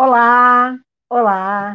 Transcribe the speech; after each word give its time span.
Olá, 0.00 0.78
olá. 1.10 1.74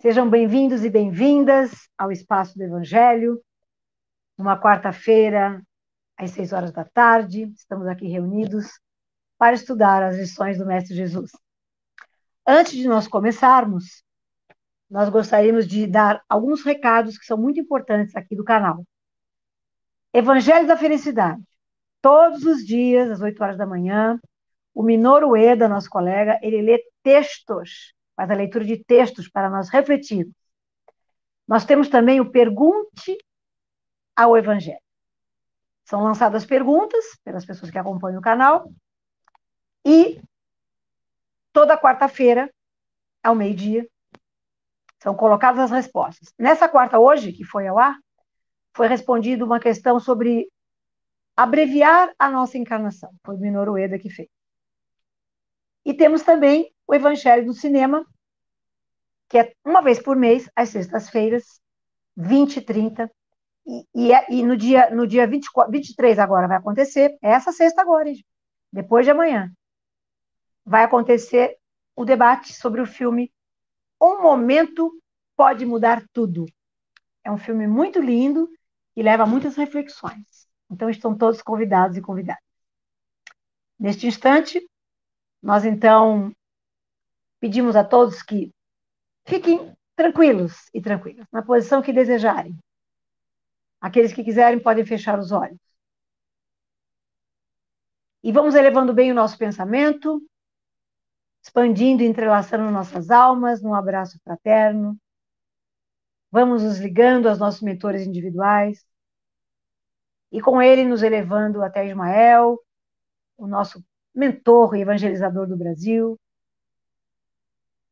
Sejam 0.00 0.30
bem-vindos 0.30 0.84
e 0.84 0.88
bem-vindas 0.88 1.72
ao 1.98 2.12
Espaço 2.12 2.56
do 2.56 2.62
Evangelho. 2.62 3.42
Numa 4.38 4.56
quarta-feira, 4.56 5.60
às 6.16 6.30
seis 6.30 6.52
horas 6.52 6.70
da 6.70 6.84
tarde, 6.84 7.52
estamos 7.56 7.88
aqui 7.88 8.06
reunidos 8.06 8.78
para 9.36 9.54
estudar 9.54 10.00
as 10.00 10.16
lições 10.16 10.58
do 10.58 10.64
Mestre 10.64 10.94
Jesus. 10.94 11.32
Antes 12.46 12.74
de 12.74 12.86
nós 12.86 13.08
começarmos, 13.08 14.04
nós 14.88 15.08
gostaríamos 15.08 15.66
de 15.66 15.88
dar 15.88 16.22
alguns 16.28 16.62
recados 16.62 17.18
que 17.18 17.26
são 17.26 17.36
muito 17.36 17.58
importantes 17.58 18.14
aqui 18.14 18.36
do 18.36 18.44
canal. 18.44 18.84
Evangelho 20.14 20.68
da 20.68 20.76
Felicidade. 20.76 21.42
Todos 22.00 22.44
os 22.44 22.64
dias, 22.64 23.10
às 23.10 23.20
8 23.20 23.42
horas 23.42 23.58
da 23.58 23.66
manhã, 23.66 24.20
o 24.72 24.84
Minoru 24.84 25.36
Eda, 25.36 25.68
nosso 25.68 25.90
colega, 25.90 26.38
ele 26.42 26.62
lê 26.62 26.89
textos, 27.02 27.94
faz 28.16 28.30
a 28.30 28.34
leitura 28.34 28.64
de 28.64 28.82
textos 28.84 29.28
para 29.28 29.48
nós 29.48 29.68
refletirmos. 29.68 30.34
Nós 31.46 31.64
temos 31.64 31.88
também 31.88 32.20
o 32.20 32.30
Pergunte 32.30 33.16
ao 34.14 34.36
Evangelho. 34.36 34.80
São 35.84 36.02
lançadas 36.02 36.46
perguntas 36.46 37.04
pelas 37.24 37.44
pessoas 37.44 37.70
que 37.70 37.78
acompanham 37.78 38.20
o 38.20 38.22
canal 38.22 38.70
e 39.84 40.20
toda 41.52 41.78
quarta-feira, 41.78 42.52
ao 43.22 43.34
meio-dia, 43.34 43.88
são 45.02 45.14
colocadas 45.14 45.60
as 45.60 45.70
respostas. 45.70 46.32
Nessa 46.38 46.68
quarta 46.68 46.98
hoje, 46.98 47.32
que 47.32 47.44
foi 47.44 47.66
ao 47.66 47.78
ar, 47.78 47.98
foi 48.74 48.86
respondida 48.86 49.44
uma 49.44 49.58
questão 49.58 49.98
sobre 49.98 50.48
abreviar 51.36 52.12
a 52.18 52.30
nossa 52.30 52.58
encarnação. 52.58 53.10
Foi 53.24 53.34
o 53.34 53.38
Minoru 53.38 53.78
Eda 53.78 53.98
que 53.98 54.10
fez. 54.10 54.28
E 55.84 55.94
temos 55.94 56.22
também 56.22 56.72
o 56.90 56.94
Evangelho 56.94 57.46
do 57.46 57.54
Cinema, 57.54 58.04
que 59.28 59.38
é 59.38 59.54
uma 59.64 59.80
vez 59.80 60.02
por 60.02 60.16
mês, 60.16 60.50
às 60.56 60.70
sextas-feiras, 60.70 61.60
20 62.16 62.56
e 62.56 62.60
30. 62.60 63.10
E, 63.64 63.86
e, 63.94 64.12
é, 64.12 64.26
e, 64.28 64.42
no 64.42 64.56
dia, 64.56 64.90
no 64.90 65.06
dia 65.06 65.24
24, 65.24 65.70
23 65.70 66.18
agora 66.18 66.48
vai 66.48 66.56
acontecer, 66.56 67.16
é 67.22 67.30
essa 67.30 67.52
sexta 67.52 67.80
agora, 67.80 68.08
hein? 68.08 68.24
depois 68.72 69.04
de 69.06 69.12
amanhã, 69.12 69.52
vai 70.66 70.82
acontecer 70.82 71.56
o 71.94 72.04
debate 72.04 72.52
sobre 72.52 72.80
o 72.80 72.86
filme 72.86 73.32
Um 74.00 74.20
Momento 74.20 74.90
Pode 75.36 75.64
Mudar 75.64 76.02
Tudo. 76.12 76.44
É 77.22 77.30
um 77.30 77.38
filme 77.38 77.68
muito 77.68 78.00
lindo 78.00 78.50
e 78.96 79.02
leva 79.02 79.24
muitas 79.26 79.54
reflexões. 79.54 80.48
Então 80.68 80.90
estão 80.90 81.16
todos 81.16 81.40
convidados 81.40 81.96
e 81.96 82.02
convidadas. 82.02 82.42
Neste 83.78 84.08
instante, 84.08 84.60
nós, 85.40 85.64
então, 85.64 86.34
pedimos 87.40 87.74
a 87.74 87.82
todos 87.82 88.22
que 88.22 88.52
fiquem 89.26 89.74
tranquilos 89.96 90.70
e 90.72 90.80
tranquilas, 90.80 91.26
na 91.32 91.42
posição 91.42 91.82
que 91.82 91.92
desejarem. 91.92 92.56
Aqueles 93.80 94.12
que 94.12 94.22
quiserem 94.22 94.60
podem 94.60 94.84
fechar 94.84 95.18
os 95.18 95.32
olhos. 95.32 95.58
E 98.22 98.30
vamos 98.30 98.54
elevando 98.54 98.92
bem 98.92 99.10
o 99.10 99.14
nosso 99.14 99.38
pensamento, 99.38 100.22
expandindo 101.42 102.02
e 102.02 102.06
entrelaçando 102.06 102.70
nossas 102.70 103.10
almas 103.10 103.62
num 103.62 103.74
abraço 103.74 104.20
fraterno. 104.22 104.96
Vamos 106.30 106.62
nos 106.62 106.78
ligando 106.78 107.28
aos 107.28 107.38
nossos 107.38 107.62
mentores 107.62 108.06
individuais. 108.06 108.84
E 110.30 110.40
com 110.40 110.62
ele 110.62 110.84
nos 110.84 111.02
elevando 111.02 111.62
até 111.62 111.88
Ismael, 111.88 112.58
o 113.36 113.46
nosso 113.46 113.82
mentor 114.14 114.76
e 114.76 114.82
evangelizador 114.82 115.46
do 115.46 115.56
Brasil. 115.56 116.18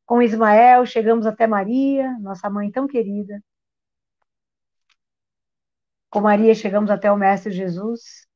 Com 0.09 0.23
Ismael, 0.23 0.87
chegamos 0.87 1.27
até 1.27 1.47
Maria, 1.47 2.19
nossa 2.21 2.49
mãe 2.49 2.71
tão 2.71 2.87
querida. 2.87 3.45
Com 6.09 6.23
Maria, 6.23 6.55
chegamos 6.55 6.91
até 6.91 7.13
o 7.13 7.17
Mestre 7.17 7.53
Jesus. 7.53 8.27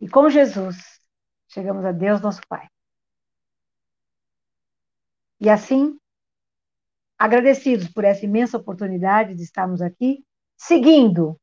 E 0.00 0.08
com 0.08 0.30
Jesus, 0.30 0.76
chegamos 1.48 1.84
a 1.84 1.90
Deus, 1.90 2.20
nosso 2.20 2.40
Pai. 2.48 2.68
E 5.40 5.50
assim, 5.50 5.98
agradecidos 7.18 7.88
por 7.88 8.04
essa 8.04 8.24
imensa 8.24 8.56
oportunidade 8.56 9.34
de 9.34 9.42
estarmos 9.42 9.82
aqui, 9.82 10.24
seguindo 10.56 11.36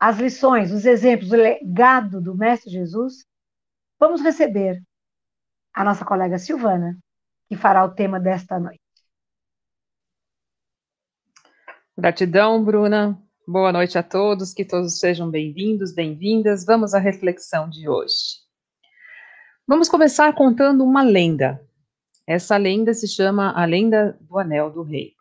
as 0.00 0.16
lições, 0.16 0.72
os 0.72 0.86
exemplos, 0.86 1.30
o 1.30 1.36
legado 1.36 2.22
do 2.22 2.34
Mestre 2.34 2.70
Jesus, 2.70 3.26
Vamos 4.02 4.20
receber 4.20 4.82
a 5.72 5.84
nossa 5.84 6.04
colega 6.04 6.36
Silvana, 6.36 6.98
que 7.52 7.56
fará 7.58 7.84
o 7.84 7.90
tema 7.90 8.18
desta 8.18 8.58
noite. 8.58 8.80
Gratidão, 11.94 12.64
Bruna. 12.64 13.22
Boa 13.46 13.70
noite 13.70 13.98
a 13.98 14.02
todos, 14.02 14.54
que 14.54 14.64
todos 14.64 14.98
sejam 14.98 15.30
bem-vindos, 15.30 15.94
bem-vindas. 15.94 16.64
Vamos 16.64 16.94
à 16.94 16.98
reflexão 16.98 17.68
de 17.68 17.86
hoje. 17.86 18.40
Vamos 19.68 19.90
começar 19.90 20.34
contando 20.34 20.82
uma 20.82 21.02
lenda. 21.02 21.62
Essa 22.26 22.56
lenda 22.56 22.94
se 22.94 23.06
chama 23.06 23.52
A 23.52 23.66
Lenda 23.66 24.18
do 24.22 24.38
Anel 24.38 24.70
do 24.70 24.82
Rei. 24.82 25.12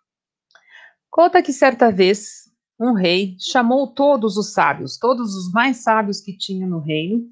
Conta 1.09 1.43
que 1.43 1.51
certa 1.51 1.91
vez 1.91 2.49
um 2.79 2.93
rei 2.93 3.35
chamou 3.41 3.87
todos 3.87 4.37
os 4.37 4.53
sábios, 4.53 4.97
todos 4.97 5.35
os 5.35 5.51
mais 5.51 5.83
sábios 5.83 6.21
que 6.21 6.37
tinha 6.37 6.65
no 6.65 6.79
reino, 6.79 7.29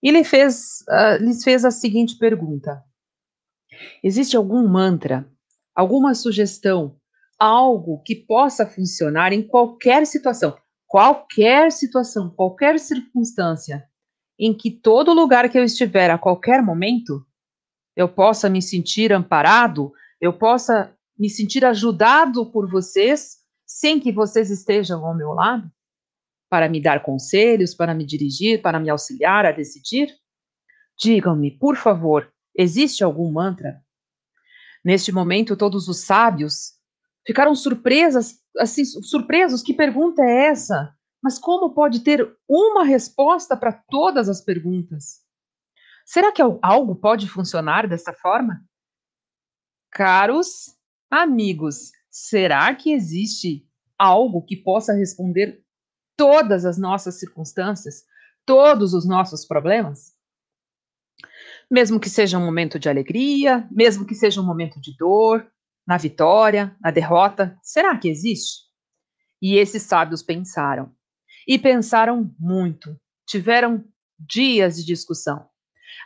e 0.00 0.12
lhe 0.12 0.22
fez, 0.22 0.84
uh, 0.88 1.20
lhes 1.20 1.42
fez 1.42 1.64
a 1.64 1.72
seguinte 1.72 2.16
pergunta: 2.16 2.84
Existe 4.02 4.36
algum 4.36 4.66
mantra, 4.68 5.28
alguma 5.74 6.14
sugestão, 6.14 6.96
algo 7.38 8.02
que 8.02 8.14
possa 8.14 8.66
funcionar 8.66 9.32
em 9.32 9.42
qualquer 9.42 10.06
situação, 10.06 10.56
qualquer 10.86 11.72
situação, 11.72 12.30
qualquer 12.30 12.78
circunstância, 12.78 13.84
em 14.38 14.54
que 14.54 14.70
todo 14.70 15.14
lugar 15.14 15.48
que 15.48 15.58
eu 15.58 15.64
estiver 15.64 16.10
a 16.10 16.18
qualquer 16.18 16.62
momento, 16.62 17.24
eu 17.96 18.08
possa 18.08 18.48
me 18.48 18.62
sentir 18.62 19.12
amparado, 19.12 19.92
eu 20.20 20.32
possa 20.32 20.96
me 21.18 21.28
sentir 21.28 21.64
ajudado 21.64 22.50
por 22.50 22.70
vocês, 22.70 23.38
sem 23.66 24.00
que 24.00 24.12
vocês 24.12 24.50
estejam 24.50 25.04
ao 25.04 25.16
meu 25.16 25.32
lado? 25.32 25.70
para 26.52 26.68
me 26.68 26.82
dar 26.82 27.02
conselhos, 27.02 27.74
para 27.74 27.94
me 27.94 28.04
dirigir, 28.04 28.60
para 28.60 28.78
me 28.78 28.90
auxiliar 28.90 29.46
a 29.46 29.52
decidir? 29.52 30.14
Digam-me, 31.02 31.50
por 31.50 31.76
favor, 31.76 32.30
existe 32.56 33.02
algum 33.02 33.30
mantra? 33.30 33.82
Neste 34.84 35.12
momento, 35.12 35.56
todos 35.56 35.88
os 35.88 35.98
sábios 35.98 36.72
ficaram 37.26 37.54
surpresas, 37.54 38.40
assim, 38.58 38.84
surpresos. 38.84 39.62
Que 39.62 39.72
pergunta 39.72 40.22
é 40.22 40.46
essa? 40.46 40.94
Mas 41.22 41.38
como 41.38 41.72
pode 41.72 42.00
ter 42.00 42.36
uma 42.48 42.84
resposta 42.84 43.56
para 43.56 43.72
todas 43.72 44.28
as 44.28 44.40
perguntas? 44.40 45.20
Será 46.04 46.32
que 46.32 46.42
algo 46.60 46.96
pode 46.96 47.28
funcionar 47.28 47.86
dessa 47.88 48.12
forma? 48.12 48.60
Caros 49.90 50.76
amigos, 51.08 51.92
será 52.10 52.74
que 52.74 52.92
existe 52.92 53.68
algo 53.96 54.42
que 54.42 54.56
possa 54.56 54.92
responder 54.92 55.64
todas 56.16 56.64
as 56.64 56.76
nossas 56.76 57.20
circunstâncias, 57.20 58.04
todos 58.44 58.94
os 58.94 59.06
nossos 59.06 59.46
problemas? 59.46 60.11
Mesmo 61.72 61.98
que 61.98 62.10
seja 62.10 62.36
um 62.36 62.44
momento 62.44 62.78
de 62.78 62.86
alegria, 62.86 63.66
mesmo 63.70 64.04
que 64.04 64.14
seja 64.14 64.42
um 64.42 64.44
momento 64.44 64.78
de 64.78 64.94
dor, 64.94 65.50
na 65.86 65.96
vitória, 65.96 66.76
na 66.78 66.90
derrota, 66.90 67.58
será 67.62 67.96
que 67.96 68.10
existe? 68.10 68.64
E 69.40 69.56
esses 69.56 69.82
sábios 69.82 70.22
pensaram. 70.22 70.92
E 71.48 71.58
pensaram 71.58 72.30
muito. 72.38 72.94
Tiveram 73.26 73.82
dias 74.18 74.76
de 74.76 74.84
discussão. 74.84 75.48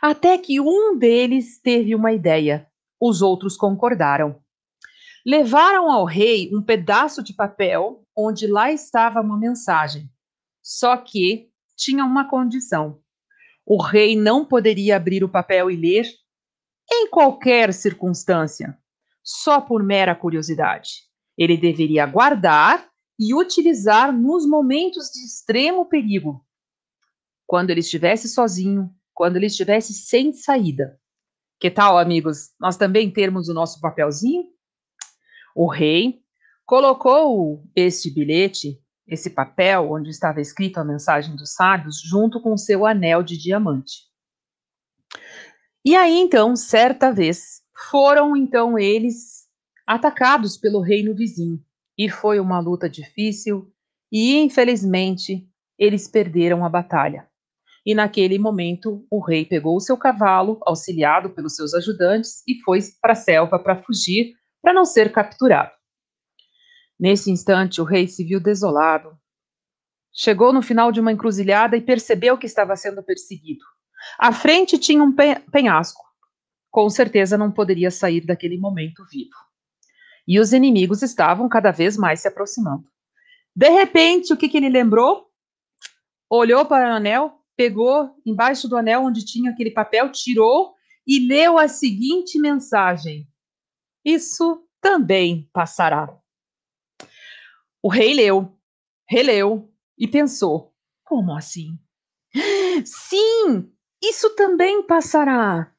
Até 0.01 0.37
que 0.37 0.57
um 0.61 0.97
deles 0.97 1.59
teve 1.61 1.93
uma 1.93 2.13
ideia. 2.13 2.65
Os 2.97 3.21
outros 3.21 3.57
concordaram. 3.57 4.41
Levaram 5.25 5.91
ao 5.91 6.05
rei 6.05 6.49
um 6.55 6.61
pedaço 6.61 7.21
de 7.21 7.33
papel 7.33 8.05
onde 8.15 8.47
lá 8.47 8.71
estava 8.71 9.19
uma 9.19 9.37
mensagem. 9.37 10.09
Só 10.63 10.95
que 10.95 11.49
tinha 11.75 12.05
uma 12.05 12.29
condição. 12.29 13.01
O 13.67 13.81
rei 13.81 14.15
não 14.15 14.45
poderia 14.45 14.95
abrir 14.95 15.23
o 15.23 15.29
papel 15.29 15.69
e 15.69 15.75
ler 15.75 16.07
em 16.89 17.09
qualquer 17.09 17.73
circunstância, 17.73 18.77
só 19.21 19.59
por 19.59 19.83
mera 19.83 20.15
curiosidade. 20.15 21.03
Ele 21.37 21.57
deveria 21.57 22.05
guardar 22.05 22.87
e 23.19 23.35
utilizar 23.35 24.13
nos 24.13 24.47
momentos 24.47 25.09
de 25.11 25.25
extremo 25.25 25.85
perigo. 25.85 26.43
Quando 27.45 27.71
ele 27.71 27.81
estivesse 27.81 28.29
sozinho, 28.29 28.89
quando 29.13 29.35
ele 29.35 29.47
estivesse 29.47 29.93
sem 29.93 30.31
saída. 30.31 30.97
Que 31.59 31.69
tal, 31.69 31.97
amigos? 31.97 32.51
Nós 32.59 32.77
também 32.77 33.11
termos 33.11 33.49
o 33.49 33.53
nosso 33.53 33.81
papelzinho 33.81 34.45
o 35.57 35.67
rei 35.67 36.21
colocou 36.67 37.67
este 37.75 38.11
bilhete, 38.11 38.79
esse 39.07 39.29
papel 39.29 39.91
onde 39.91 40.09
estava 40.09 40.41
escrito 40.41 40.79
a 40.79 40.83
mensagem 40.83 41.35
dos 41.35 41.53
sábios, 41.53 42.01
junto 42.01 42.41
com 42.41 42.57
seu 42.57 42.85
anel 42.85 43.23
de 43.23 43.37
diamante. 43.37 44.07
E 45.85 45.95
aí, 45.95 46.17
então, 46.17 46.55
certa 46.55 47.11
vez, 47.11 47.61
foram 47.89 48.35
então 48.35 48.77
eles 48.77 49.47
atacados 49.85 50.57
pelo 50.57 50.81
reino 50.81 51.15
vizinho. 51.15 51.63
E 51.97 52.09
foi 52.09 52.39
uma 52.39 52.59
luta 52.59 52.89
difícil, 52.89 53.71
e 54.11 54.37
infelizmente 54.37 55.47
eles 55.79 56.07
perderam 56.07 56.65
a 56.65 56.69
batalha. 56.69 57.27
E 57.85 57.95
naquele 57.95 58.37
momento 58.37 59.05
o 59.09 59.23
rei 59.23 59.45
pegou 59.45 59.77
o 59.77 59.79
seu 59.79 59.95
cavalo, 59.95 60.59
auxiliado 60.63 61.29
pelos 61.29 61.55
seus 61.55 61.73
ajudantes, 61.73 62.43
e 62.45 62.59
foi 62.61 62.79
para 63.01 63.13
a 63.13 63.15
selva 63.15 63.57
para 63.57 63.81
fugir, 63.81 64.33
para 64.61 64.73
não 64.73 64.83
ser 64.83 65.11
capturado. 65.11 65.71
Nesse 66.99 67.29
instante, 67.29 67.79
o 67.79 67.83
rei 67.83 68.07
se 68.07 68.23
viu 68.23 68.39
desolado. 68.39 69.17
Chegou 70.11 70.51
no 70.51 70.61
final 70.61 70.91
de 70.91 70.99
uma 70.99 71.11
encruzilhada 71.11 71.77
e 71.77 71.81
percebeu 71.81 72.37
que 72.37 72.47
estava 72.47 72.75
sendo 72.75 73.03
perseguido. 73.03 73.63
À 74.17 74.31
frente 74.31 74.77
tinha 74.77 75.03
um 75.03 75.13
penhasco. 75.51 76.03
Com 76.71 76.89
certeza 76.89 77.37
não 77.37 77.51
poderia 77.51 77.91
sair 77.91 78.25
daquele 78.25 78.57
momento 78.57 79.05
vivo. 79.11 79.35
E 80.27 80.39
os 80.39 80.53
inimigos 80.53 81.01
estavam 81.03 81.47
cada 81.47 81.71
vez 81.71 81.95
mais 81.95 82.21
se 82.21 82.27
aproximando. 82.27 82.85
De 83.55 83.69
repente, 83.69 84.33
o 84.33 84.37
que, 84.37 84.49
que 84.49 84.57
ele 84.57 84.69
lembrou? 84.69 85.27
Olhou 86.29 86.65
para 86.65 86.89
o 86.89 86.95
anel, 86.95 87.41
pegou 87.55 88.15
embaixo 88.25 88.67
do 88.67 88.75
anel 88.75 89.03
onde 89.03 89.25
tinha 89.25 89.51
aquele 89.51 89.71
papel, 89.71 90.11
tirou 90.11 90.75
e 91.07 91.25
leu 91.25 91.57
a 91.57 91.67
seguinte 91.67 92.39
mensagem: 92.39 93.27
Isso 94.03 94.67
também 94.81 95.49
passará. 95.53 96.19
O 97.87 97.89
rei 97.89 98.13
leu, 98.13 98.51
releu 99.09 99.71
e 99.97 100.09
pensou: 100.09 100.73
como 101.05 101.33
assim? 101.33 101.79
Sim, 102.83 103.71
isso 104.03 104.35
também 104.35 104.85
passará. 104.85 105.71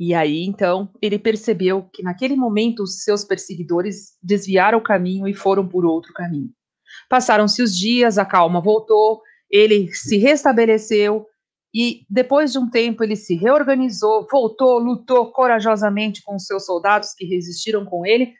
E 0.00 0.14
aí, 0.14 0.46
então, 0.46 0.90
ele 1.02 1.18
percebeu 1.18 1.82
que 1.92 2.02
naquele 2.02 2.34
momento 2.34 2.82
os 2.82 3.02
seus 3.02 3.22
perseguidores 3.22 4.16
desviaram 4.22 4.78
o 4.78 4.82
caminho 4.82 5.28
e 5.28 5.34
foram 5.34 5.68
por 5.68 5.84
outro 5.84 6.10
caminho. 6.14 6.48
Passaram-se 7.10 7.62
os 7.62 7.76
dias, 7.76 8.16
a 8.16 8.24
calma 8.24 8.62
voltou, 8.62 9.20
ele 9.50 9.92
se 9.92 10.16
restabeleceu 10.16 11.26
e 11.74 12.06
depois 12.08 12.52
de 12.52 12.58
um 12.58 12.70
tempo 12.70 13.04
ele 13.04 13.14
se 13.14 13.34
reorganizou, 13.34 14.26
voltou, 14.32 14.78
lutou 14.78 15.30
corajosamente 15.32 16.22
com 16.22 16.36
os 16.36 16.46
seus 16.46 16.64
soldados 16.64 17.12
que 17.12 17.26
resistiram 17.26 17.84
com 17.84 18.06
ele 18.06 18.32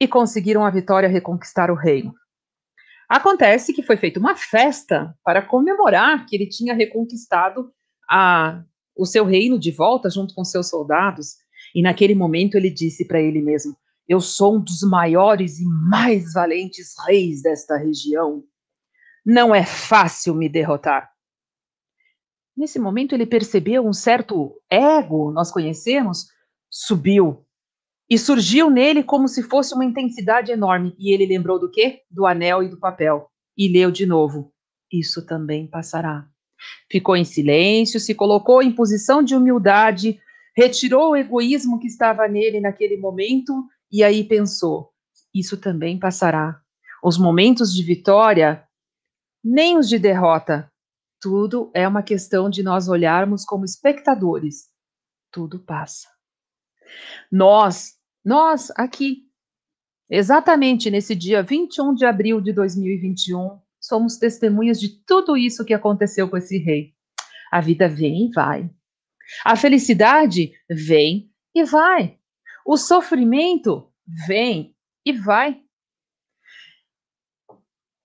e 0.00 0.06
conseguiram 0.06 0.64
a 0.64 0.70
vitória 0.70 1.08
reconquistar 1.08 1.70
o 1.70 1.74
reino. 1.74 2.14
Acontece 3.08 3.72
que 3.72 3.82
foi 3.82 3.96
feita 3.96 4.18
uma 4.18 4.34
festa 4.34 5.16
para 5.24 5.40
comemorar 5.40 6.26
que 6.26 6.34
ele 6.34 6.48
tinha 6.48 6.74
reconquistado 6.74 7.72
a, 8.10 8.62
o 8.96 9.06
seu 9.06 9.24
reino 9.24 9.58
de 9.58 9.70
volta 9.70 10.10
junto 10.10 10.34
com 10.34 10.44
seus 10.44 10.68
soldados. 10.68 11.36
E 11.74 11.82
naquele 11.82 12.14
momento 12.14 12.56
ele 12.56 12.70
disse 12.70 13.06
para 13.06 13.20
ele 13.20 13.40
mesmo: 13.40 13.76
Eu 14.08 14.20
sou 14.20 14.56
um 14.56 14.60
dos 14.60 14.82
maiores 14.82 15.60
e 15.60 15.64
mais 15.64 16.32
valentes 16.32 16.94
reis 17.06 17.42
desta 17.42 17.76
região. 17.76 18.42
Não 19.24 19.54
é 19.54 19.64
fácil 19.64 20.34
me 20.34 20.48
derrotar. 20.48 21.10
Nesse 22.56 22.78
momento 22.78 23.14
ele 23.14 23.26
percebeu 23.26 23.86
um 23.86 23.92
certo 23.92 24.60
ego, 24.70 25.30
nós 25.30 25.52
conhecemos, 25.52 26.26
subiu 26.70 27.45
e 28.08 28.16
surgiu 28.16 28.70
nele 28.70 29.02
como 29.02 29.26
se 29.26 29.42
fosse 29.42 29.74
uma 29.74 29.84
intensidade 29.84 30.52
enorme. 30.52 30.94
E 30.98 31.12
ele 31.12 31.26
lembrou 31.26 31.58
do 31.58 31.70
quê? 31.70 32.02
Do 32.10 32.24
anel 32.26 32.62
e 32.62 32.68
do 32.68 32.78
papel. 32.78 33.28
E 33.56 33.68
leu 33.68 33.90
de 33.90 34.06
novo: 34.06 34.52
Isso 34.92 35.26
também 35.26 35.66
passará. 35.66 36.26
Ficou 36.90 37.16
em 37.16 37.24
silêncio, 37.24 38.00
se 38.00 38.14
colocou 38.14 38.62
em 38.62 38.72
posição 38.72 39.22
de 39.22 39.34
humildade, 39.34 40.18
retirou 40.56 41.10
o 41.10 41.16
egoísmo 41.16 41.78
que 41.78 41.86
estava 41.86 42.26
nele 42.26 42.60
naquele 42.60 42.96
momento 42.96 43.52
e 43.90 44.02
aí 44.02 44.24
pensou: 44.24 44.90
Isso 45.34 45.56
também 45.56 45.98
passará. 45.98 46.60
Os 47.02 47.18
momentos 47.18 47.74
de 47.74 47.82
vitória, 47.82 48.66
nem 49.44 49.76
os 49.78 49.88
de 49.88 49.98
derrota. 49.98 50.70
Tudo 51.20 51.70
é 51.74 51.88
uma 51.88 52.02
questão 52.02 52.48
de 52.48 52.62
nós 52.62 52.88
olharmos 52.88 53.44
como 53.44 53.64
espectadores. 53.64 54.68
Tudo 55.32 55.58
passa. 55.58 56.08
Nós 57.30 57.95
nós, 58.26 58.72
aqui, 58.76 59.22
exatamente 60.10 60.90
nesse 60.90 61.14
dia 61.14 61.44
21 61.44 61.94
de 61.94 62.04
abril 62.04 62.40
de 62.40 62.52
2021, 62.52 63.60
somos 63.80 64.16
testemunhas 64.16 64.80
de 64.80 64.88
tudo 65.06 65.36
isso 65.36 65.64
que 65.64 65.72
aconteceu 65.72 66.28
com 66.28 66.36
esse 66.36 66.58
rei. 66.58 66.92
A 67.52 67.60
vida 67.60 67.88
vem 67.88 68.26
e 68.26 68.32
vai. 68.32 68.68
A 69.44 69.54
felicidade 69.54 70.50
vem 70.68 71.30
e 71.54 71.62
vai. 71.62 72.18
O 72.66 72.76
sofrimento 72.76 73.92
vem 74.26 74.74
e 75.04 75.12
vai. 75.12 75.62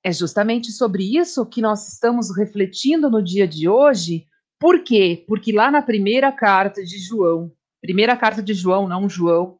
É 0.03 0.11
justamente 0.11 0.71
sobre 0.71 1.17
isso 1.17 1.47
que 1.47 1.63
nós 1.63 1.91
estamos 1.91 2.35
refletindo 2.37 3.09
no 3.09 3.23
dia 3.23 3.47
de 3.47 3.67
hoje. 3.67 4.27
Por 4.59 4.83
quê? 4.83 5.25
Porque 5.27 5.51
lá 5.51 5.71
na 5.71 5.81
primeira 5.81 6.31
carta 6.31 6.83
de 6.83 6.99
João, 6.99 7.51
primeira 7.81 8.15
carta 8.15 8.43
de 8.43 8.53
João, 8.53 8.87
não 8.87 9.09
João, 9.09 9.59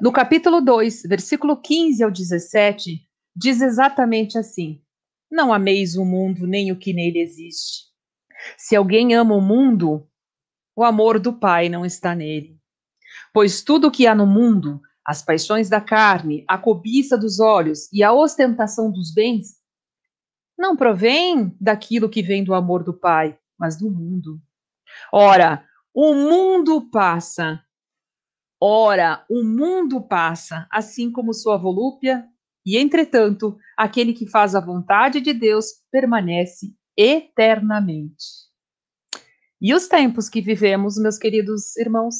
no 0.00 0.12
capítulo 0.12 0.60
2, 0.60 1.02
versículo 1.02 1.56
15 1.56 2.04
ao 2.04 2.10
17, 2.10 3.00
diz 3.34 3.60
exatamente 3.60 4.36
assim: 4.36 4.82
Não 5.30 5.52
ameis 5.52 5.96
o 5.96 6.04
mundo 6.04 6.46
nem 6.46 6.70
o 6.70 6.78
que 6.78 6.92
nele 6.92 7.18
existe. 7.18 7.86
Se 8.58 8.76
alguém 8.76 9.14
ama 9.14 9.34
o 9.34 9.40
mundo, 9.40 10.06
o 10.74 10.84
amor 10.84 11.18
do 11.18 11.32
Pai 11.32 11.68
não 11.68 11.84
está 11.84 12.14
nele. 12.14 12.60
Pois 13.32 13.62
tudo 13.62 13.88
o 13.88 13.90
que 13.90 14.06
há 14.06 14.14
no 14.14 14.26
mundo, 14.26 14.80
as 15.04 15.22
paixões 15.22 15.68
da 15.68 15.80
carne, 15.80 16.44
a 16.46 16.58
cobiça 16.58 17.16
dos 17.16 17.40
olhos 17.40 17.90
e 17.92 18.02
a 18.02 18.12
ostentação 18.12 18.90
dos 18.90 19.12
bens, 19.12 19.56
não 20.58 20.76
provém 20.76 21.56
daquilo 21.60 22.08
que 22.08 22.22
vem 22.22 22.44
do 22.44 22.54
amor 22.54 22.82
do 22.82 22.92
Pai, 22.92 23.38
mas 23.58 23.78
do 23.78 23.90
mundo. 23.90 24.40
Ora, 25.12 25.64
o 25.94 26.14
mundo 26.14 26.90
passa 26.90 27.62
Ora, 28.60 29.24
o 29.28 29.44
mundo 29.44 30.00
passa, 30.00 30.66
assim 30.70 31.12
como 31.12 31.34
sua 31.34 31.56
volúpia, 31.56 32.26
e 32.64 32.78
entretanto, 32.78 33.56
aquele 33.76 34.12
que 34.12 34.28
faz 34.28 34.54
a 34.54 34.60
vontade 34.60 35.20
de 35.20 35.32
Deus 35.32 35.66
permanece 35.90 36.74
eternamente. 36.96 38.46
E 39.60 39.74
os 39.74 39.86
tempos 39.86 40.28
que 40.28 40.40
vivemos, 40.40 40.96
meus 40.96 41.18
queridos 41.18 41.76
irmãos, 41.76 42.14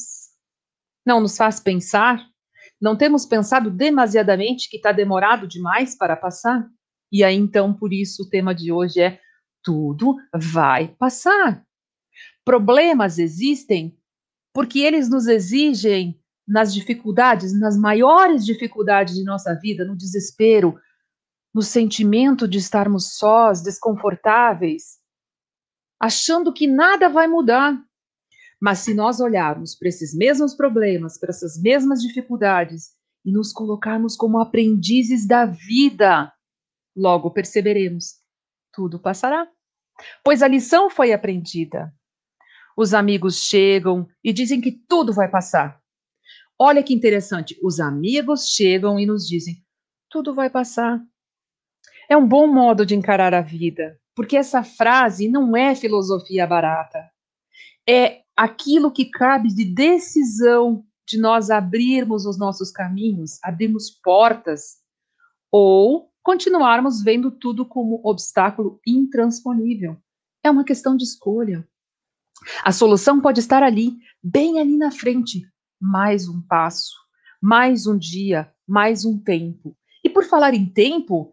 não 1.05 1.19
nos 1.19 1.35
faz 1.35 1.59
pensar? 1.59 2.25
Não 2.79 2.95
temos 2.95 3.25
pensado 3.25 3.71
demasiadamente 3.71 4.69
que 4.69 4.77
está 4.77 4.91
demorado 4.91 5.47
demais 5.47 5.97
para 5.97 6.15
passar? 6.15 6.67
E 7.11 7.23
aí, 7.23 7.35
então, 7.35 7.73
por 7.73 7.91
isso, 7.91 8.23
o 8.23 8.29
tema 8.29 8.53
de 8.53 8.71
hoje 8.71 9.01
é: 9.01 9.19
tudo 9.63 10.15
vai 10.33 10.89
passar. 10.99 11.65
Problemas 12.45 13.17
existem 13.17 13.97
porque 14.53 14.79
eles 14.79 15.09
nos 15.09 15.27
exigem 15.27 16.19
nas 16.47 16.73
dificuldades, 16.73 17.57
nas 17.59 17.77
maiores 17.77 18.45
dificuldades 18.45 19.15
de 19.15 19.23
nossa 19.23 19.53
vida, 19.53 19.83
no 19.83 19.97
desespero, 19.97 20.79
no 21.53 21.61
sentimento 21.61 22.47
de 22.47 22.57
estarmos 22.57 23.17
sós, 23.17 23.61
desconfortáveis, 23.61 24.99
achando 25.99 26.53
que 26.53 26.67
nada 26.67 27.09
vai 27.09 27.27
mudar. 27.27 27.77
Mas 28.59 28.79
se 28.79 28.93
nós 28.93 29.19
olharmos 29.19 29.75
para 29.75 29.89
esses 29.89 30.15
mesmos 30.15 30.55
problemas, 30.55 31.17
para 31.17 31.29
essas 31.29 31.61
mesmas 31.61 32.01
dificuldades 32.01 32.91
e 33.25 33.31
nos 33.31 33.51
colocarmos 33.51 34.15
como 34.15 34.39
aprendizes 34.39 35.27
da 35.27 35.45
vida, 35.45 36.31
logo 36.95 37.29
perceberemos: 37.31 38.15
tudo 38.71 38.99
passará. 38.99 39.47
Pois 40.23 40.41
a 40.41 40.47
lição 40.47 40.89
foi 40.89 41.11
aprendida. 41.11 41.93
Os 42.75 42.93
amigos 42.93 43.43
chegam 43.43 44.07
e 44.23 44.31
dizem 44.31 44.61
que 44.61 44.71
tudo 44.71 45.11
vai 45.11 45.29
passar. 45.29 45.81
Olha 46.59 46.81
que 46.81 46.93
interessante, 46.93 47.57
os 47.61 47.79
amigos 47.79 48.47
chegam 48.49 48.99
e 48.99 49.05
nos 49.05 49.27
dizem: 49.27 49.63
tudo 50.09 50.33
vai 50.33 50.49
passar. 50.49 50.99
É 52.09 52.17
um 52.17 52.27
bom 52.27 52.47
modo 52.47 52.85
de 52.85 52.95
encarar 52.95 53.33
a 53.33 53.41
vida, 53.41 53.99
porque 54.15 54.37
essa 54.37 54.63
frase 54.63 55.27
não 55.27 55.55
é 55.55 55.75
filosofia 55.75 56.47
barata. 56.47 57.09
É 57.87 58.21
aquilo 58.35 58.91
que 58.91 59.05
cabe 59.05 59.49
de 59.49 59.65
decisão 59.65 60.83
de 61.07 61.19
nós 61.19 61.49
abrirmos 61.49 62.25
os 62.25 62.37
nossos 62.37 62.71
caminhos, 62.71 63.39
abrirmos 63.43 63.89
portas, 63.89 64.77
ou 65.51 66.11
continuarmos 66.21 67.01
vendo 67.01 67.31
tudo 67.31 67.65
como 67.65 68.01
obstáculo 68.03 68.79
intransponível. 68.85 69.97
É 70.43 70.51
uma 70.51 70.63
questão 70.63 70.97
de 70.97 71.03
escolha. 71.03 71.67
A 72.63 72.71
solução 72.71 73.21
pode 73.21 73.39
estar 73.39 73.63
ali, 73.63 73.97
bem 74.21 74.59
ali 74.59 74.77
na 74.77 74.91
frente, 74.91 75.47
mais 75.79 76.27
um 76.27 76.41
passo, 76.41 76.95
mais 77.41 77.85
um 77.85 77.97
dia, 77.97 78.51
mais 78.67 79.05
um 79.05 79.19
tempo. 79.19 79.77
E 80.03 80.09
por 80.09 80.23
falar 80.23 80.53
em 80.53 80.65
tempo, 80.65 81.31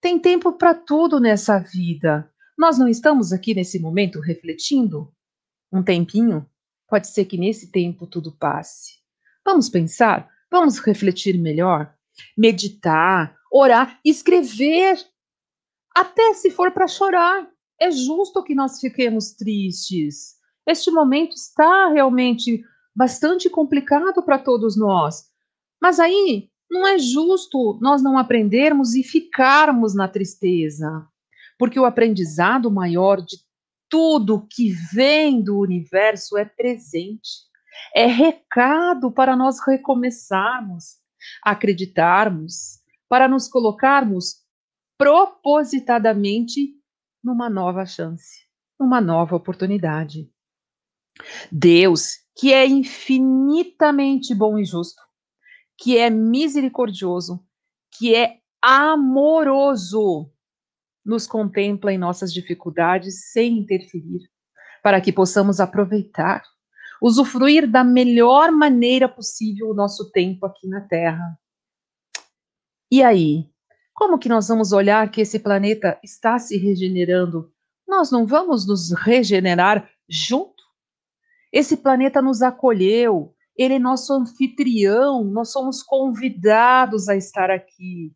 tem 0.00 0.18
tempo 0.18 0.52
para 0.52 0.74
tudo 0.74 1.18
nessa 1.18 1.58
vida. 1.58 2.30
Nós 2.56 2.78
não 2.78 2.88
estamos 2.88 3.32
aqui 3.32 3.54
nesse 3.54 3.78
momento 3.78 4.20
refletindo? 4.20 5.12
Um 5.72 5.82
tempinho? 5.82 6.46
Pode 6.88 7.08
ser 7.08 7.24
que 7.24 7.38
nesse 7.38 7.70
tempo 7.70 8.06
tudo 8.06 8.36
passe. 8.36 8.94
Vamos 9.44 9.68
pensar, 9.68 10.28
vamos 10.50 10.78
refletir 10.78 11.38
melhor, 11.38 11.94
meditar, 12.36 13.36
orar, 13.50 13.98
escrever, 14.04 14.98
até 15.94 16.34
se 16.34 16.50
for 16.50 16.72
para 16.72 16.88
chorar. 16.88 17.48
É 17.80 17.90
justo 17.90 18.42
que 18.42 18.54
nós 18.54 18.78
fiquemos 18.78 19.32
tristes. 19.32 20.36
Este 20.66 20.90
momento 20.90 21.34
está 21.34 21.88
realmente 21.88 22.62
bastante 22.94 23.48
complicado 23.48 24.22
para 24.22 24.38
todos 24.38 24.76
nós. 24.76 25.24
Mas 25.80 25.98
aí 25.98 26.50
não 26.70 26.86
é 26.86 26.98
justo 26.98 27.78
nós 27.80 28.02
não 28.02 28.16
aprendermos 28.16 28.94
e 28.94 29.02
ficarmos 29.02 29.94
na 29.94 30.06
tristeza, 30.06 31.06
porque 31.58 31.78
o 31.78 31.84
aprendizado 31.84 32.70
maior 32.70 33.20
de 33.20 33.36
tudo 33.88 34.46
que 34.48 34.70
vem 34.94 35.42
do 35.42 35.58
universo 35.58 36.38
é 36.38 36.44
presente, 36.44 37.48
é 37.94 38.06
recado 38.06 39.10
para 39.10 39.34
nós 39.34 39.56
recomeçarmos, 39.66 40.98
acreditarmos, 41.42 42.80
para 43.08 43.26
nos 43.26 43.48
colocarmos 43.48 44.36
propositadamente 44.96 46.76
numa 47.22 47.50
nova 47.50 47.84
chance, 47.84 48.46
numa 48.78 49.00
nova 49.00 49.34
oportunidade. 49.34 50.30
Deus, 51.50 52.19
que 52.36 52.52
é 52.52 52.66
infinitamente 52.66 54.34
bom 54.34 54.58
e 54.58 54.64
justo, 54.64 55.02
que 55.78 55.98
é 55.98 56.10
misericordioso, 56.10 57.44
que 57.98 58.14
é 58.14 58.38
amoroso, 58.62 60.30
nos 61.04 61.26
contempla 61.26 61.92
em 61.92 61.98
nossas 61.98 62.32
dificuldades 62.32 63.30
sem 63.32 63.58
interferir, 63.58 64.20
para 64.82 65.00
que 65.00 65.12
possamos 65.12 65.60
aproveitar, 65.60 66.42
usufruir 67.02 67.70
da 67.70 67.82
melhor 67.82 68.52
maneira 68.52 69.08
possível 69.08 69.70
o 69.70 69.74
nosso 69.74 70.10
tempo 70.10 70.46
aqui 70.46 70.68
na 70.68 70.82
Terra. 70.82 71.38
E 72.92 73.02
aí, 73.02 73.48
como 73.94 74.18
que 74.18 74.28
nós 74.28 74.48
vamos 74.48 74.72
olhar 74.72 75.10
que 75.10 75.20
esse 75.20 75.38
planeta 75.38 75.98
está 76.02 76.38
se 76.38 76.56
regenerando? 76.56 77.52
Nós 77.86 78.10
não 78.10 78.26
vamos 78.26 78.66
nos 78.66 78.92
regenerar 78.92 79.88
junto? 80.08 80.59
Esse 81.52 81.76
planeta 81.76 82.22
nos 82.22 82.42
acolheu, 82.42 83.34
ele 83.56 83.74
é 83.74 83.78
nosso 83.78 84.12
anfitrião, 84.12 85.24
nós 85.24 85.52
somos 85.52 85.82
convidados 85.82 87.08
a 87.08 87.16
estar 87.16 87.50
aqui. 87.50 88.12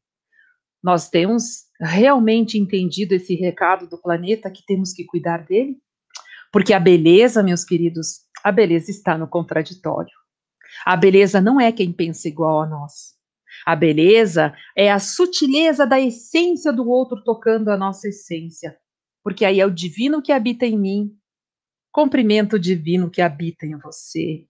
Nós 0.82 1.08
temos 1.08 1.64
realmente 1.80 2.58
entendido 2.58 3.14
esse 3.14 3.34
recado 3.34 3.88
do 3.88 4.00
planeta 4.00 4.50
que 4.50 4.64
temos 4.64 4.92
que 4.92 5.04
cuidar 5.04 5.44
dele? 5.44 5.78
Porque 6.52 6.72
a 6.72 6.78
beleza, 6.78 7.42
meus 7.42 7.64
queridos, 7.64 8.20
a 8.42 8.52
beleza 8.52 8.90
está 8.90 9.18
no 9.18 9.26
contraditório. 9.26 10.12
A 10.84 10.96
beleza 10.96 11.40
não 11.40 11.60
é 11.60 11.72
quem 11.72 11.92
pensa 11.92 12.28
igual 12.28 12.62
a 12.62 12.66
nós. 12.66 13.14
A 13.66 13.74
beleza 13.74 14.54
é 14.76 14.90
a 14.90 14.98
sutileza 14.98 15.86
da 15.86 15.98
essência 16.00 16.72
do 16.72 16.88
outro 16.88 17.22
tocando 17.24 17.70
a 17.70 17.76
nossa 17.76 18.08
essência. 18.08 18.76
Porque 19.22 19.44
aí 19.44 19.60
é 19.60 19.66
o 19.66 19.70
divino 19.70 20.22
que 20.22 20.32
habita 20.32 20.66
em 20.66 20.78
mim, 20.78 21.16
cumprimento 21.94 22.58
divino 22.58 23.08
que 23.08 23.22
habita 23.22 23.64
em 23.64 23.78
você. 23.78 24.44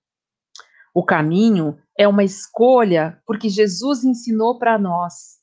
O 0.94 1.04
caminho 1.04 1.76
é 1.98 2.08
uma 2.08 2.24
escolha, 2.24 3.20
porque 3.26 3.50
Jesus 3.50 4.02
ensinou 4.02 4.58
para 4.58 4.78
nós: 4.78 5.38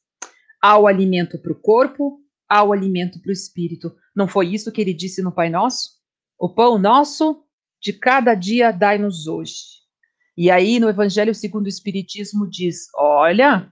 há 0.59 0.79
o 0.79 0.87
alimento 0.87 1.39
para 1.39 1.51
o 1.51 1.61
corpo, 1.61 2.19
há 2.49 2.63
o 2.63 2.73
alimento 2.73 3.21
para 3.21 3.29
o 3.29 3.33
espírito. 3.33 3.95
Não 4.15 4.27
foi 4.27 4.47
isso 4.51 4.71
que 4.71 4.81
ele 4.81 4.95
disse 4.95 5.21
no 5.21 5.31
Pai 5.31 5.51
Nosso? 5.51 6.01
O 6.39 6.49
pão 6.49 6.79
nosso 6.79 7.43
de 7.79 7.93
cada 7.93 8.33
dia 8.33 8.71
dai-nos 8.71 9.27
hoje. 9.27 9.81
E 10.35 10.49
aí 10.49 10.79
no 10.79 10.89
Evangelho 10.89 11.35
segundo 11.35 11.65
o 11.65 11.69
Espiritismo 11.69 12.49
diz: 12.49 12.87
olha, 12.95 13.71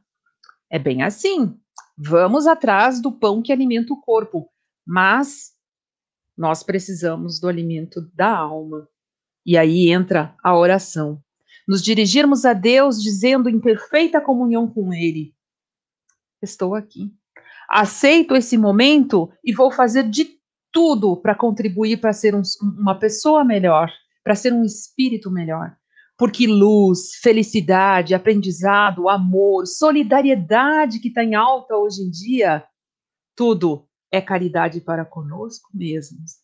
é 0.69 0.77
bem 0.77 1.01
assim. 1.01 1.57
Vamos 1.97 2.45
atrás 2.45 3.01
do 3.01 3.11
pão 3.11 3.41
que 3.41 3.51
alimenta 3.51 3.91
o 3.91 3.99
corpo, 3.99 4.47
mas 4.85 5.57
nós 6.39 6.63
precisamos 6.63 7.37
do 7.37 7.49
alimento 7.49 8.09
da 8.15 8.33
alma. 8.33 8.87
E 9.45 9.57
aí 9.57 9.91
entra 9.91 10.33
a 10.41 10.57
oração 10.57 11.21
nos 11.67 11.81
dirigirmos 11.81 12.45
a 12.45 12.53
Deus 12.53 13.03
dizendo 13.03 13.49
em 13.49 13.59
perfeita 13.59 14.21
comunhão 14.21 14.65
com 14.65 14.93
Ele: 14.93 15.35
Estou 16.41 16.75
aqui. 16.75 17.11
Aceito 17.69 18.37
esse 18.37 18.57
momento 18.57 19.29
e 19.43 19.53
vou 19.53 19.69
fazer 19.69 20.09
de 20.09 20.39
tudo 20.71 21.17
para 21.17 21.35
contribuir 21.35 21.99
para 21.99 22.13
ser 22.13 22.33
um, 22.33 22.41
uma 22.61 22.97
pessoa 22.97 23.43
melhor, 23.43 23.91
para 24.23 24.33
ser 24.33 24.53
um 24.53 24.63
espírito 24.63 25.29
melhor. 25.29 25.75
Porque 26.17 26.47
luz, 26.47 27.15
felicidade, 27.21 28.15
aprendizado, 28.15 29.09
amor, 29.09 29.67
solidariedade 29.67 30.99
que 30.99 31.09
está 31.09 31.21
em 31.21 31.35
alta 31.35 31.75
hoje 31.75 32.01
em 32.01 32.09
dia, 32.09 32.63
tudo 33.35 33.88
é 34.11 34.21
caridade 34.21 34.81
para 34.81 35.05
conosco 35.05 35.69
mesmos. 35.73 36.37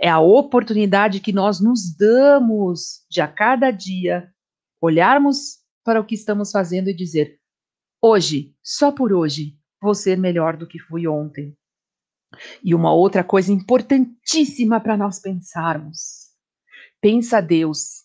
É 0.00 0.08
a 0.08 0.20
oportunidade 0.20 1.20
que 1.20 1.32
nós 1.32 1.60
nos 1.60 1.94
damos 1.96 3.04
de 3.10 3.20
a 3.20 3.28
cada 3.28 3.70
dia 3.70 4.32
olharmos 4.80 5.58
para 5.84 6.00
o 6.00 6.04
que 6.04 6.14
estamos 6.14 6.50
fazendo 6.50 6.88
e 6.88 6.94
dizer: 6.94 7.40
hoje, 8.00 8.54
só 8.62 8.92
por 8.92 9.12
hoje, 9.12 9.58
vou 9.80 9.94
ser 9.94 10.16
melhor 10.16 10.56
do 10.56 10.66
que 10.66 10.78
fui 10.78 11.06
ontem. 11.06 11.56
E 12.62 12.74
uma 12.74 12.92
outra 12.92 13.22
coisa 13.22 13.52
importantíssima 13.52 14.80
para 14.80 14.96
nós 14.96 15.18
pensarmos: 15.18 16.30
pensa 17.00 17.40
Deus. 17.40 18.02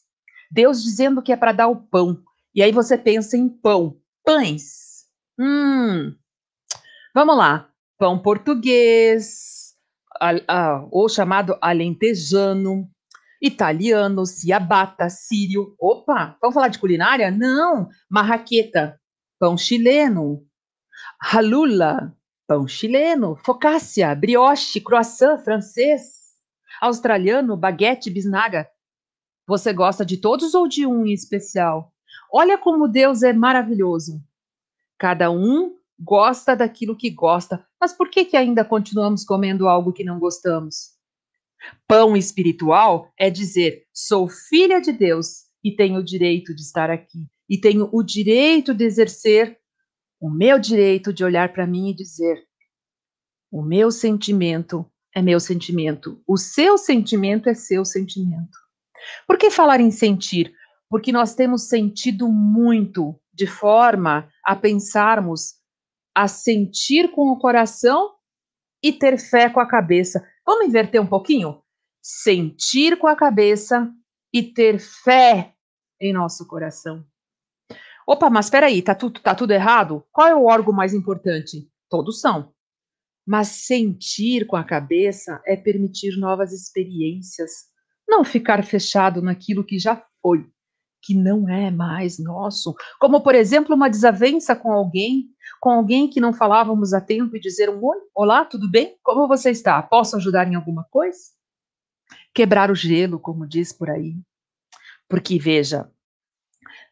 Deus 0.49 0.81
dizendo 0.81 1.21
que 1.21 1.31
é 1.31 1.37
para 1.37 1.51
dar 1.51 1.67
o 1.67 1.75
pão. 1.75 2.23
E 2.55 2.63
aí 2.63 2.71
você 2.71 2.97
pensa 2.97 3.37
em 3.37 3.47
pão. 3.47 3.99
Pães. 4.23 5.05
Hum. 5.39 6.15
Vamos 7.13 7.37
lá. 7.37 7.69
Pão 7.97 8.19
português, 8.19 9.73
a, 10.19 10.31
a, 10.47 10.87
ou 10.91 11.09
chamado 11.09 11.57
alentejano, 11.61 12.89
italiano, 13.41 14.25
ciabatta, 14.25 15.09
sírio. 15.09 15.75
Opa, 15.79 16.37
vamos 16.41 16.53
falar 16.53 16.67
de 16.67 16.79
culinária? 16.79 17.31
Não, 17.31 17.89
marraqueta, 18.09 18.99
pão 19.39 19.57
chileno, 19.57 20.45
halula, 21.19 22.15
pão 22.47 22.67
chileno, 22.67 23.35
focaccia, 23.45 24.13
brioche, 24.15 24.79
croissant 24.79 25.39
francês, 25.39 26.17
australiano, 26.81 27.57
baguete, 27.57 28.09
bisnaga. 28.09 28.69
Você 29.47 29.71
gosta 29.73 30.05
de 30.05 30.17
todos 30.17 30.53
ou 30.53 30.67
de 30.67 30.85
um 30.85 31.05
em 31.05 31.13
especial? 31.13 31.93
Olha 32.31 32.57
como 32.57 32.87
Deus 32.87 33.23
é 33.23 33.31
maravilhoso. 33.31 34.21
Cada 34.97 35.31
um 35.31 35.77
gosta 35.99 36.55
daquilo 36.55 36.97
que 36.97 37.09
gosta, 37.09 37.65
mas 37.79 37.93
por 37.93 38.09
que, 38.09 38.25
que 38.25 38.37
ainda 38.37 38.65
continuamos 38.65 39.23
comendo 39.23 39.67
algo 39.67 39.93
que 39.93 40.03
não 40.03 40.19
gostamos? 40.19 40.97
Pão 41.87 42.15
espiritual 42.15 43.11
é 43.17 43.29
dizer: 43.29 43.83
sou 43.93 44.27
filha 44.27 44.79
de 44.79 44.91
Deus 44.91 45.45
e 45.63 45.75
tenho 45.75 45.99
o 45.99 46.03
direito 46.03 46.55
de 46.55 46.61
estar 46.61 46.89
aqui, 46.89 47.25
e 47.49 47.59
tenho 47.59 47.89
o 47.91 48.03
direito 48.03 48.73
de 48.73 48.85
exercer 48.85 49.57
o 50.19 50.29
meu 50.29 50.57
direito 50.59 51.13
de 51.13 51.23
olhar 51.23 51.53
para 51.53 51.67
mim 51.67 51.89
e 51.89 51.95
dizer: 51.95 52.43
o 53.51 53.61
meu 53.61 53.91
sentimento 53.91 54.85
é 55.15 55.21
meu 55.21 55.39
sentimento, 55.39 56.21
o 56.27 56.37
seu 56.37 56.77
sentimento 56.77 57.49
é 57.49 57.53
seu 57.53 57.85
sentimento. 57.85 58.57
Por 59.25 59.37
que 59.37 59.49
falar 59.49 59.79
em 59.79 59.91
sentir? 59.91 60.53
Porque 60.89 61.11
nós 61.11 61.35
temos 61.35 61.67
sentido 61.67 62.27
muito 62.29 63.19
de 63.33 63.45
forma 63.45 64.29
a 64.43 64.55
pensarmos, 64.55 65.55
a 66.17 66.27
sentir 66.27 67.11
com 67.11 67.29
o 67.29 67.37
coração 67.37 68.15
e 68.83 68.91
ter 68.91 69.19
fé 69.19 69.51
com 69.51 69.59
a 69.59 69.67
cabeça. 69.67 70.27
Vamos 70.43 70.65
inverter 70.65 70.99
um 70.99 71.05
pouquinho? 71.05 71.61
Sentir 72.01 72.97
com 72.97 73.05
a 73.05 73.15
cabeça 73.15 73.93
e 74.33 74.41
ter 74.41 74.79
fé 74.79 75.53
em 76.01 76.11
nosso 76.11 76.47
coração. 76.47 77.05
Opa, 78.07 78.31
mas 78.31 78.47
espera 78.47 78.65
aí, 78.65 78.81
tá 78.81 78.95
tudo, 78.95 79.19
tá 79.19 79.35
tudo 79.35 79.51
errado? 79.51 80.03
Qual 80.11 80.27
é 80.27 80.33
o 80.33 80.45
órgão 80.45 80.73
mais 80.73 80.91
importante? 80.91 81.69
Todos 81.87 82.19
são. 82.19 82.51
Mas 83.23 83.49
sentir 83.49 84.47
com 84.47 84.55
a 84.55 84.63
cabeça 84.63 85.39
é 85.45 85.55
permitir 85.55 86.17
novas 86.17 86.51
experiências, 86.51 87.51
não 88.09 88.23
ficar 88.23 88.65
fechado 88.65 89.21
naquilo 89.21 89.63
que 89.63 89.77
já 89.77 90.03
foi, 90.19 90.49
que 91.01 91.15
não 91.15 91.47
é 91.47 91.71
mais 91.71 92.19
nosso. 92.19 92.75
Como, 92.99 93.21
por 93.21 93.35
exemplo, 93.35 93.75
uma 93.75 93.89
desavença 93.89 94.55
com 94.55 94.71
alguém, 94.71 95.29
com 95.59 95.69
alguém 95.69 96.09
que 96.09 96.19
não 96.19 96.33
falávamos 96.33 96.93
a 96.93 97.01
tempo 97.01 97.35
e 97.35 97.39
dizer 97.39 97.69
um 97.69 97.83
oi, 97.83 97.97
olá, 98.13 98.45
tudo 98.45 98.69
bem? 98.69 98.97
Como 99.03 99.27
você 99.27 99.51
está? 99.51 99.81
Posso 99.81 100.15
ajudar 100.15 100.47
em 100.47 100.55
alguma 100.55 100.85
coisa? 100.89 101.19
Quebrar 102.33 102.71
o 102.71 102.75
gelo, 102.75 103.19
como 103.19 103.47
diz 103.47 103.71
por 103.71 103.89
aí. 103.89 104.15
Porque, 105.09 105.39
veja, 105.39 105.89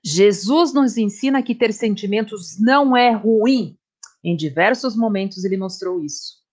Jesus 0.03 0.73
nos 0.73 0.97
ensina 0.97 1.41
que 1.41 1.55
ter 1.55 1.73
sentimentos 1.73 2.59
não 2.59 2.95
é 2.95 3.11
ruim. 3.11 3.77
Em 4.23 4.35
diversos 4.35 4.95
momentos 4.95 5.43
ele 5.43 5.57
mostrou 5.57 6.03
isso. 6.03 6.45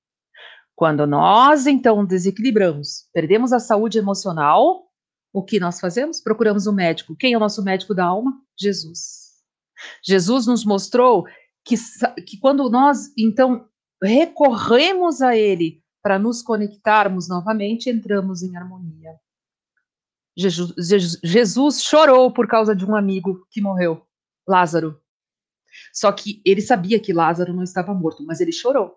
Quando 0.75 1.06
nós, 1.06 1.66
então, 1.66 2.04
desequilibramos, 2.04 3.09
perdemos 3.12 3.52
a 3.52 3.61
saúde 3.61 3.99
emocional, 3.99 4.91
o 5.32 5.42
que 5.42 5.58
nós 5.58 5.80
fazemos? 5.80 6.20
Procuramos 6.20 6.66
um 6.66 6.72
médico. 6.72 7.16
Quem 7.16 7.32
é 7.32 7.36
o 7.36 7.40
nosso 7.40 7.62
médico 7.62 7.94
da 7.94 8.04
alma? 8.04 8.40
Jesus. 8.58 9.32
Jesus 10.04 10.46
nos 10.46 10.64
mostrou 10.64 11.24
que, 11.64 11.76
que 12.26 12.38
quando 12.38 12.68
nós, 12.68 13.12
então, 13.16 13.68
recorremos 14.02 15.22
a 15.22 15.36
Ele 15.36 15.82
para 16.02 16.18
nos 16.18 16.42
conectarmos 16.42 17.28
novamente, 17.28 17.88
entramos 17.88 18.42
em 18.42 18.56
harmonia. 18.56 19.14
Jesus, 20.36 20.72
Jesus, 21.22 21.82
chorou 21.82 22.32
por 22.32 22.46
causa 22.46 22.74
de 22.74 22.84
um 22.84 22.96
amigo 22.96 23.46
que 23.50 23.60
morreu, 23.60 24.06
Lázaro. 24.46 25.00
Só 25.92 26.10
que 26.10 26.42
ele 26.44 26.60
sabia 26.60 26.98
que 26.98 27.12
Lázaro 27.12 27.52
não 27.52 27.62
estava 27.62 27.94
morto, 27.94 28.24
mas 28.24 28.40
ele 28.40 28.52
chorou. 28.52 28.96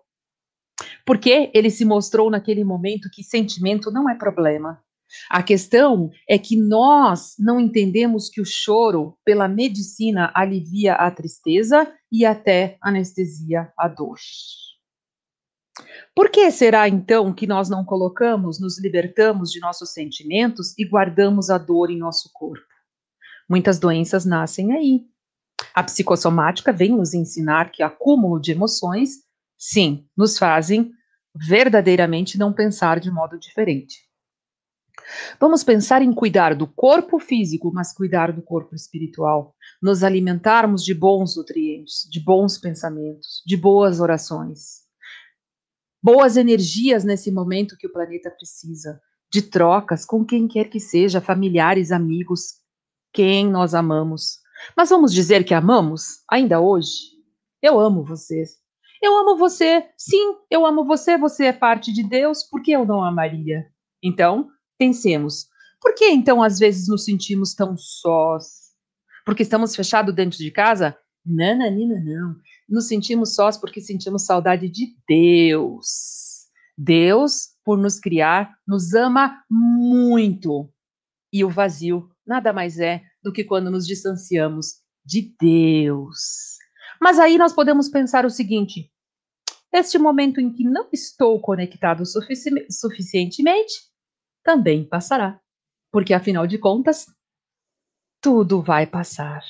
Porque 1.04 1.50
ele 1.54 1.70
se 1.70 1.84
mostrou 1.84 2.30
naquele 2.30 2.64
momento 2.64 3.10
que 3.10 3.22
sentimento 3.22 3.90
não 3.90 4.08
é 4.08 4.14
problema. 4.14 4.82
A 5.30 5.42
questão 5.42 6.10
é 6.28 6.38
que 6.38 6.56
nós 6.56 7.34
não 7.38 7.60
entendemos 7.60 8.28
que 8.28 8.40
o 8.40 8.44
choro, 8.44 9.16
pela 9.24 9.48
medicina, 9.48 10.30
alivia 10.34 10.94
a 10.94 11.10
tristeza 11.10 11.92
e 12.10 12.24
até 12.24 12.76
anestesia 12.82 13.72
a 13.78 13.88
dor. 13.88 14.18
Por 16.14 16.30
que 16.30 16.50
será 16.50 16.88
então 16.88 17.32
que 17.32 17.46
nós 17.46 17.68
não 17.68 17.84
colocamos, 17.84 18.58
nos 18.60 18.80
libertamos 18.80 19.50
de 19.50 19.60
nossos 19.60 19.92
sentimentos 19.92 20.76
e 20.78 20.88
guardamos 20.88 21.50
a 21.50 21.58
dor 21.58 21.90
em 21.90 21.98
nosso 21.98 22.30
corpo? 22.32 22.64
Muitas 23.48 23.78
doenças 23.78 24.24
nascem 24.24 24.72
aí. 24.72 25.04
A 25.74 25.82
psicossomática 25.82 26.72
vem 26.72 26.96
nos 26.96 27.12
ensinar 27.12 27.70
que 27.70 27.82
acúmulo 27.82 28.40
de 28.40 28.52
emoções, 28.52 29.10
sim, 29.58 30.08
nos 30.16 30.38
fazem 30.38 30.90
verdadeiramente 31.34 32.38
não 32.38 32.52
pensar 32.52 32.98
de 32.98 33.10
modo 33.10 33.38
diferente. 33.38 34.05
Vamos 35.40 35.62
pensar 35.62 36.02
em 36.02 36.12
cuidar 36.12 36.54
do 36.54 36.66
corpo 36.66 37.18
físico, 37.18 37.70
mas 37.72 37.92
cuidar 37.92 38.32
do 38.32 38.42
corpo 38.42 38.74
espiritual. 38.74 39.54
Nos 39.80 40.02
alimentarmos 40.02 40.84
de 40.84 40.94
bons 40.94 41.36
nutrientes, 41.36 42.08
de 42.10 42.20
bons 42.20 42.58
pensamentos, 42.58 43.42
de 43.46 43.56
boas 43.56 44.00
orações. 44.00 44.86
Boas 46.02 46.36
energias 46.36 47.04
nesse 47.04 47.30
momento 47.30 47.76
que 47.76 47.86
o 47.86 47.92
planeta 47.92 48.30
precisa, 48.30 49.00
de 49.32 49.42
trocas 49.42 50.04
com 50.04 50.24
quem 50.24 50.46
quer 50.46 50.68
que 50.68 50.78
seja, 50.78 51.20
familiares, 51.20 51.90
amigos, 51.90 52.60
quem 53.12 53.50
nós 53.50 53.74
amamos. 53.74 54.38
Mas 54.76 54.90
vamos 54.90 55.12
dizer 55.12 55.44
que 55.44 55.54
amamos 55.54 56.22
ainda 56.30 56.60
hoje? 56.60 57.16
Eu 57.62 57.80
amo 57.80 58.04
vocês. 58.04 58.56
Eu 59.02 59.16
amo 59.16 59.36
você. 59.36 59.88
Sim, 59.96 60.36
eu 60.50 60.66
amo 60.66 60.84
você. 60.84 61.16
Você 61.18 61.46
é 61.46 61.52
parte 61.52 61.92
de 61.92 62.02
Deus. 62.02 62.44
Por 62.44 62.62
que 62.62 62.72
eu 62.72 62.84
não 62.84 63.02
amaria? 63.02 63.66
Então, 64.02 64.48
Pensemos, 64.78 65.48
por 65.80 65.94
que 65.94 66.06
então 66.10 66.42
às 66.42 66.58
vezes 66.58 66.88
nos 66.88 67.04
sentimos 67.04 67.54
tão 67.54 67.76
sós? 67.76 68.66
Porque 69.24 69.42
estamos 69.42 69.74
fechados 69.74 70.14
dentro 70.14 70.38
de 70.38 70.50
casa? 70.50 70.96
Não, 71.24 71.56
não. 71.58 72.36
Nos 72.68 72.86
sentimos 72.86 73.34
sós 73.34 73.56
porque 73.56 73.80
sentimos 73.80 74.24
saudade 74.24 74.68
de 74.68 74.96
Deus. 75.08 76.46
Deus, 76.76 77.48
por 77.64 77.78
nos 77.78 77.98
criar, 77.98 78.54
nos 78.66 78.94
ama 78.94 79.42
muito. 79.50 80.70
E 81.32 81.44
o 81.44 81.50
vazio 81.50 82.08
nada 82.26 82.52
mais 82.52 82.78
é 82.78 83.02
do 83.22 83.32
que 83.32 83.44
quando 83.44 83.70
nos 83.70 83.86
distanciamos 83.86 84.76
de 85.04 85.34
Deus. 85.40 86.56
Mas 87.00 87.18
aí 87.18 87.38
nós 87.38 87.52
podemos 87.52 87.88
pensar 87.88 88.24
o 88.24 88.30
seguinte: 88.30 88.90
este 89.72 89.98
momento 89.98 90.40
em 90.40 90.52
que 90.52 90.64
não 90.64 90.88
estou 90.92 91.40
conectado 91.40 92.04
sufici 92.04 92.50
suficientemente, 92.70 93.74
também 94.46 94.88
passará, 94.88 95.40
porque 95.90 96.14
afinal 96.14 96.46
de 96.46 96.56
contas, 96.56 97.06
tudo 98.20 98.62
vai 98.62 98.86
passar. 98.86 99.42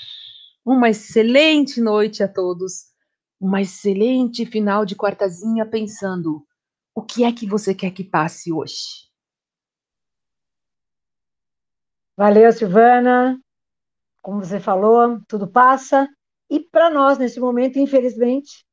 Uma 0.64 0.88
excelente 0.88 1.82
noite 1.82 2.22
a 2.22 2.28
todos, 2.28 2.86
uma 3.38 3.60
excelente 3.60 4.46
final 4.46 4.86
de 4.86 4.96
quartazinha 4.96 5.66
pensando 5.66 6.46
o 6.94 7.02
que 7.02 7.24
é 7.24 7.30
que 7.30 7.46
você 7.46 7.74
quer 7.74 7.90
que 7.90 8.02
passe 8.02 8.50
hoje. 8.50 9.06
Valeu, 12.16 12.50
Silvana. 12.50 13.38
Como 14.22 14.42
você 14.42 14.58
falou, 14.58 15.20
tudo 15.28 15.46
passa. 15.46 16.08
E 16.48 16.58
para 16.58 16.88
nós, 16.88 17.18
nesse 17.18 17.38
momento, 17.38 17.78
infelizmente, 17.78 18.64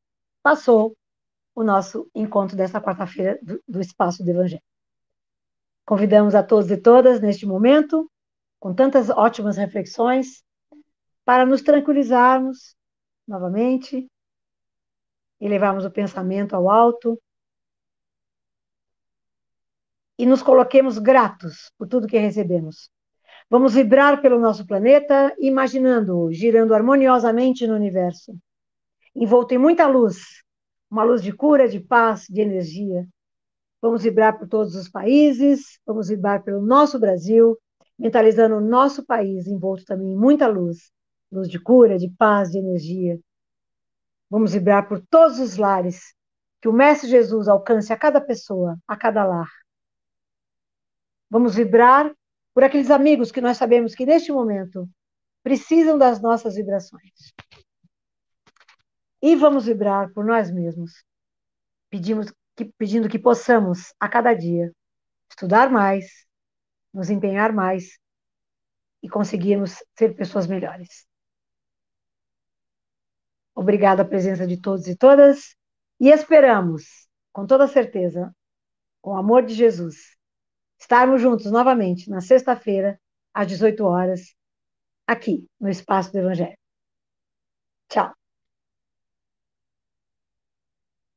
passou 0.41 0.95
o 1.53 1.63
nosso 1.65 2.09
encontro 2.15 2.55
desta 2.55 2.79
quarta-feira 2.79 3.37
do, 3.43 3.61
do 3.67 3.81
Espaço 3.81 4.23
do 4.23 4.29
Evangelho. 4.29 4.63
Convidamos 5.85 6.33
a 6.33 6.41
todos 6.41 6.71
e 6.71 6.77
todas 6.77 7.19
neste 7.19 7.45
momento, 7.45 8.09
com 8.59 8.73
tantas 8.73 9.09
ótimas 9.09 9.57
reflexões, 9.57 10.43
para 11.25 11.45
nos 11.45 11.61
tranquilizarmos 11.61 12.75
novamente 13.27 14.09
e 15.39 15.47
levarmos 15.47 15.83
o 15.83 15.91
pensamento 15.91 16.55
ao 16.55 16.69
alto. 16.69 17.21
E 20.17 20.25
nos 20.25 20.41
coloquemos 20.41 20.97
gratos 20.97 21.71
por 21.77 21.87
tudo 21.87 22.07
que 22.07 22.17
recebemos. 22.17 22.89
Vamos 23.49 23.73
vibrar 23.73 24.21
pelo 24.21 24.39
nosso 24.39 24.65
planeta, 24.65 25.35
imaginando-o 25.37 26.31
girando 26.31 26.73
harmoniosamente 26.73 27.67
no 27.67 27.75
universo, 27.75 28.35
envolto 29.13 29.53
em 29.53 29.57
muita 29.57 29.85
luz, 29.85 30.43
uma 30.89 31.03
luz 31.03 31.21
de 31.21 31.33
cura, 31.33 31.67
de 31.67 31.79
paz, 31.79 32.25
de 32.29 32.41
energia, 32.41 33.05
Vamos 33.83 34.01
vibrar 34.01 34.39
por 34.39 34.47
todos 34.47 34.75
os 34.75 34.87
países, 34.87 35.77
vamos 35.85 36.07
vibrar 36.07 36.41
pelo 36.41 36.61
nosso 36.61 36.97
Brasil, 36.97 37.59
mentalizando 37.99 38.55
o 38.55 38.61
nosso 38.61 39.05
país 39.05 39.45
envolto 39.45 39.83
também 39.83 40.13
em 40.13 40.17
muita 40.17 40.47
luz, 40.47 40.89
luz 41.29 41.49
de 41.49 41.59
cura, 41.59 41.97
de 41.97 42.09
paz, 42.09 42.51
de 42.51 42.59
energia. 42.59 43.19
Vamos 44.29 44.53
vibrar 44.53 44.87
por 44.87 45.05
todos 45.09 45.37
os 45.37 45.57
lares, 45.57 46.15
que 46.61 46.69
o 46.69 46.71
Mestre 46.71 47.09
Jesus 47.09 47.49
alcance 47.49 47.91
a 47.91 47.97
cada 47.97 48.21
pessoa, 48.21 48.77
a 48.87 48.95
cada 48.95 49.25
lar. 49.25 49.51
Vamos 51.29 51.55
vibrar 51.55 52.09
por 52.53 52.63
aqueles 52.63 52.89
amigos 52.89 53.33
que 53.33 53.41
nós 53.41 53.57
sabemos 53.57 53.93
que 53.93 54.05
neste 54.05 54.31
momento 54.31 54.87
precisam 55.43 55.97
das 55.97 56.21
nossas 56.21 56.55
vibrações. 56.55 57.33
E 59.21 59.35
vamos 59.35 59.65
vibrar 59.65 60.13
por 60.13 60.23
nós 60.23 60.49
mesmos. 60.49 61.03
Pedimos 61.89 62.31
que, 62.55 62.65
pedindo 62.77 63.09
que 63.09 63.19
possamos, 63.19 63.93
a 63.99 64.07
cada 64.07 64.33
dia, 64.33 64.71
estudar 65.29 65.69
mais, 65.69 66.25
nos 66.93 67.09
empenhar 67.09 67.51
mais 67.51 67.99
e 69.01 69.09
conseguirmos 69.09 69.83
ser 69.97 70.15
pessoas 70.15 70.47
melhores. 70.47 71.07
Obrigada 73.55 74.01
a 74.01 74.05
presença 74.05 74.47
de 74.47 74.59
todos 74.59 74.87
e 74.87 74.95
todas 74.95 75.55
e 75.99 76.09
esperamos, 76.09 77.07
com 77.31 77.45
toda 77.45 77.67
certeza, 77.67 78.35
com 79.01 79.11
o 79.11 79.17
amor 79.17 79.45
de 79.45 79.53
Jesus, 79.53 80.17
estarmos 80.79 81.21
juntos 81.21 81.51
novamente 81.51 82.09
na 82.09 82.21
sexta-feira, 82.21 82.99
às 83.33 83.47
18 83.47 83.83
horas, 83.85 84.35
aqui 85.07 85.47
no 85.59 85.69
Espaço 85.69 86.11
do 86.11 86.19
Evangelho. 86.19 86.57
Tchau. 87.89 88.22